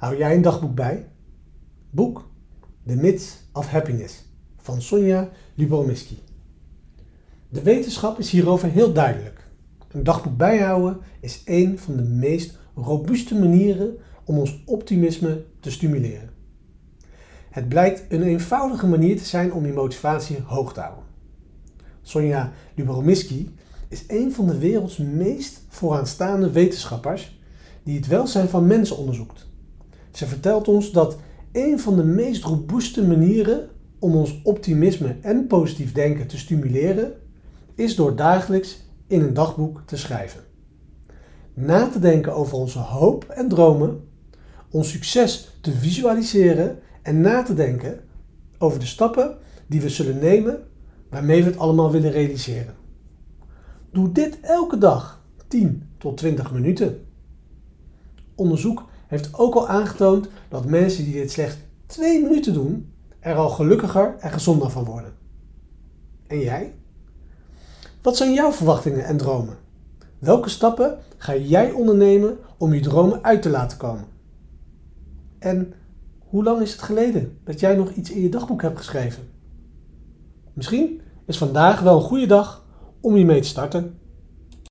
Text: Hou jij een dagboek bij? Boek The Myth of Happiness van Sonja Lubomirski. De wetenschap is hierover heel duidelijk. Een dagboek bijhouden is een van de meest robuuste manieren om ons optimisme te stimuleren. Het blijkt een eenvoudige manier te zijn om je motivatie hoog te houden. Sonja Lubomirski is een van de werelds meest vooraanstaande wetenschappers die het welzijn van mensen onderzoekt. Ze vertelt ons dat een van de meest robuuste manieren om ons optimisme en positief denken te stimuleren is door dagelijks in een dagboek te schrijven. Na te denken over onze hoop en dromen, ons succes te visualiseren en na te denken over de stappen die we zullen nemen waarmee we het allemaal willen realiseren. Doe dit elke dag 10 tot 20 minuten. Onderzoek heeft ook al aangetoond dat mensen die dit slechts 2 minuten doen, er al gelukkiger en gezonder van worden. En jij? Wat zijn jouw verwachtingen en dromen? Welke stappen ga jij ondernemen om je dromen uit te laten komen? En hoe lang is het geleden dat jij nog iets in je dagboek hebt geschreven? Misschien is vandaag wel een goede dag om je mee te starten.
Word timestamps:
Hou 0.00 0.16
jij 0.16 0.34
een 0.34 0.42
dagboek 0.42 0.74
bij? 0.74 1.08
Boek 1.90 2.30
The 2.86 2.96
Myth 2.96 3.42
of 3.52 3.66
Happiness 3.66 4.24
van 4.56 4.82
Sonja 4.82 5.28
Lubomirski. 5.54 6.18
De 7.48 7.62
wetenschap 7.62 8.18
is 8.18 8.30
hierover 8.30 8.68
heel 8.68 8.92
duidelijk. 8.92 9.50
Een 9.88 10.04
dagboek 10.04 10.36
bijhouden 10.36 10.98
is 11.20 11.42
een 11.44 11.78
van 11.78 11.96
de 11.96 12.02
meest 12.02 12.58
robuuste 12.74 13.34
manieren 13.34 13.96
om 14.24 14.38
ons 14.38 14.62
optimisme 14.66 15.44
te 15.60 15.70
stimuleren. 15.70 16.30
Het 17.50 17.68
blijkt 17.68 18.04
een 18.08 18.22
eenvoudige 18.22 18.86
manier 18.86 19.16
te 19.16 19.24
zijn 19.24 19.52
om 19.52 19.66
je 19.66 19.72
motivatie 19.72 20.40
hoog 20.40 20.72
te 20.72 20.80
houden. 20.80 21.04
Sonja 22.02 22.52
Lubomirski 22.74 23.54
is 23.88 24.04
een 24.08 24.32
van 24.32 24.46
de 24.46 24.58
werelds 24.58 24.96
meest 24.96 25.62
vooraanstaande 25.68 26.50
wetenschappers 26.50 27.40
die 27.82 27.96
het 27.96 28.06
welzijn 28.06 28.48
van 28.48 28.66
mensen 28.66 28.96
onderzoekt. 28.96 29.48
Ze 30.10 30.26
vertelt 30.26 30.68
ons 30.68 30.92
dat 30.92 31.16
een 31.52 31.80
van 31.80 31.96
de 31.96 32.04
meest 32.04 32.44
robuuste 32.44 33.06
manieren 33.06 33.68
om 33.98 34.14
ons 34.14 34.40
optimisme 34.42 35.16
en 35.20 35.46
positief 35.46 35.92
denken 35.92 36.26
te 36.26 36.38
stimuleren 36.38 37.12
is 37.74 37.96
door 37.96 38.16
dagelijks 38.16 38.84
in 39.06 39.20
een 39.20 39.34
dagboek 39.34 39.82
te 39.86 39.96
schrijven. 39.96 40.40
Na 41.54 41.88
te 41.88 41.98
denken 41.98 42.34
over 42.34 42.56
onze 42.56 42.78
hoop 42.78 43.24
en 43.24 43.48
dromen, 43.48 44.08
ons 44.70 44.90
succes 44.90 45.58
te 45.60 45.72
visualiseren 45.72 46.78
en 47.02 47.20
na 47.20 47.42
te 47.42 47.54
denken 47.54 48.00
over 48.58 48.80
de 48.80 48.86
stappen 48.86 49.36
die 49.66 49.80
we 49.80 49.88
zullen 49.88 50.18
nemen 50.18 50.62
waarmee 51.10 51.42
we 51.42 51.50
het 51.50 51.58
allemaal 51.58 51.90
willen 51.90 52.10
realiseren. 52.10 52.74
Doe 53.92 54.12
dit 54.12 54.40
elke 54.40 54.78
dag 54.78 55.24
10 55.48 55.88
tot 55.98 56.16
20 56.16 56.52
minuten. 56.52 57.06
Onderzoek 58.34 58.89
heeft 59.10 59.38
ook 59.38 59.54
al 59.54 59.68
aangetoond 59.68 60.28
dat 60.48 60.66
mensen 60.66 61.04
die 61.04 61.12
dit 61.12 61.30
slechts 61.30 61.56
2 61.86 62.22
minuten 62.22 62.52
doen, 62.52 62.92
er 63.20 63.34
al 63.34 63.48
gelukkiger 63.48 64.14
en 64.18 64.30
gezonder 64.30 64.70
van 64.70 64.84
worden. 64.84 65.12
En 66.26 66.40
jij? 66.40 66.74
Wat 68.02 68.16
zijn 68.16 68.32
jouw 68.32 68.52
verwachtingen 68.52 69.04
en 69.04 69.16
dromen? 69.16 69.56
Welke 70.18 70.48
stappen 70.48 70.98
ga 71.16 71.36
jij 71.36 71.72
ondernemen 71.72 72.38
om 72.58 72.74
je 72.74 72.80
dromen 72.80 73.24
uit 73.24 73.42
te 73.42 73.50
laten 73.50 73.78
komen? 73.78 74.04
En 75.38 75.72
hoe 76.18 76.44
lang 76.44 76.60
is 76.60 76.72
het 76.72 76.82
geleden 76.82 77.38
dat 77.44 77.60
jij 77.60 77.76
nog 77.76 77.90
iets 77.90 78.10
in 78.10 78.20
je 78.20 78.28
dagboek 78.28 78.62
hebt 78.62 78.78
geschreven? 78.78 79.28
Misschien 80.52 81.00
is 81.26 81.38
vandaag 81.38 81.80
wel 81.80 81.96
een 81.96 82.02
goede 82.02 82.26
dag 82.26 82.66
om 83.00 83.16
je 83.16 83.24
mee 83.24 83.40
te 83.40 83.48
starten. 83.48 83.99